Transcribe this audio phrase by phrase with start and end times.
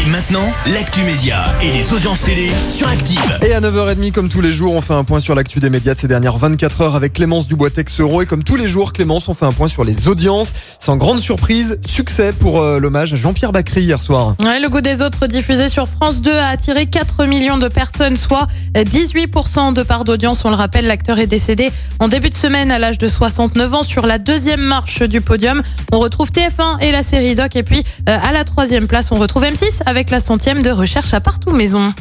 [0.00, 3.20] Et maintenant, l'actu média et les audiences télé sur Active.
[3.42, 5.92] Et à 9h30, comme tous les jours, on fait un point sur l'actu des médias
[5.92, 8.22] de ces dernières 24 heures avec Clémence Dubois-Texereau.
[8.22, 10.54] Et comme tous les jours, Clémence, on fait un point sur les audiences.
[10.78, 14.36] Sans grande surprise, succès pour euh, l'hommage à Jean-Pierre Bacry hier soir.
[14.40, 18.16] Ouais, le goût des autres diffusé sur France 2 a attiré 4 millions de personnes,
[18.16, 20.46] soit 18% de part d'audience.
[20.46, 23.82] On le rappelle, l'acteur est décédé en début de semaine à l'âge de 69 ans
[23.82, 25.62] sur la deuxième marche du podium.
[25.92, 27.54] On retrouve TF1 et la série Doc.
[27.54, 31.12] Et puis euh, à la troisième place, on retrouve M6 avec la centième de recherche
[31.12, 31.92] à partout maison.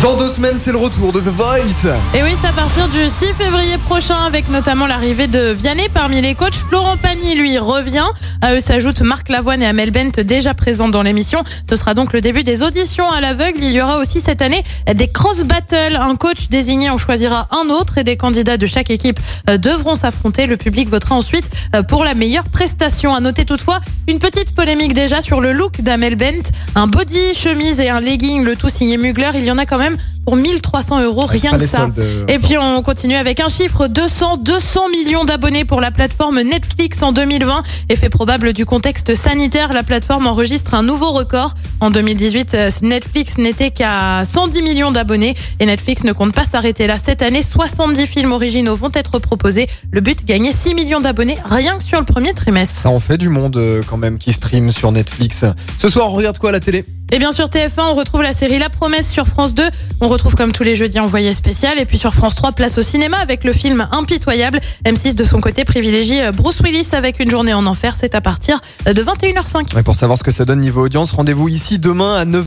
[0.00, 1.92] Dans deux semaines, c'est le retour de The Voice.
[2.14, 6.20] Et oui, c'est à partir du 6 février prochain avec notamment l'arrivée de Vianney parmi
[6.20, 6.54] les coachs.
[6.54, 8.06] Florent Pagny, lui, revient.
[8.40, 11.42] À eux s'ajoutent Marc Lavoine et Amel Bent déjà présents dans l'émission.
[11.68, 13.58] Ce sera donc le début des auditions à l'aveugle.
[13.62, 14.62] Il y aura aussi cette année
[14.94, 15.96] des cross battles.
[15.96, 19.18] Un coach désigné en choisira un autre et des candidats de chaque équipe
[19.50, 20.46] euh, devront s'affronter.
[20.46, 23.14] Le public votera ensuite euh, pour la meilleure prestation.
[23.14, 26.50] À noter toutefois une petite polémique déjà sur le look d'Amel Bent.
[26.76, 29.30] Un body, chemise et un legging, le tout signé Mugler.
[29.34, 31.88] Il y en a quand même pour 1300 euros, rien pas que ça.
[31.98, 32.26] euh.
[32.28, 37.02] Et puis on continue avec un chiffre 200, 200 millions d'abonnés pour la plateforme Netflix
[37.02, 37.62] en 2020.
[37.88, 41.54] Effet probable du contexte sanitaire, la plateforme enregistre un nouveau record.
[41.80, 46.86] En 2018, euh, Netflix n'était qu'à 110 millions d'abonnés et Netflix ne compte pas s'arrêter
[46.86, 46.96] là.
[47.02, 49.66] Cette année, 70 films originaux vont être proposés.
[49.92, 52.76] Le but, gagner 6 millions d'abonnés rien que sur le premier trimestre.
[52.76, 55.46] Ça en fait du monde euh, quand même qui stream sur Netflix.
[55.78, 56.84] Ce soir, on regarde quoi à la télé?
[57.10, 59.62] Et bien sur TF1, on retrouve la série La Promesse sur France 2.
[60.00, 61.78] On retrouve comme tous les jeudis envoyé spécial.
[61.80, 64.60] Et puis sur France 3, place au cinéma avec le film Impitoyable.
[64.84, 67.94] M6 de son côté privilégie euh, Bruce Willis avec une journée en enfer.
[67.98, 69.78] C'est à partir euh, de 21h05.
[69.78, 72.46] Et pour savoir ce que ça donne niveau audience, rendez-vous ici demain à 9h.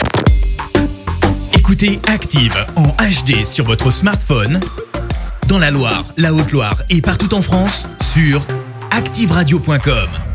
[1.53, 4.59] Écoutez Active en HD sur votre smartphone,
[5.47, 8.45] dans la Loire, la Haute-Loire et partout en France, sur
[8.91, 10.30] activeradio.com.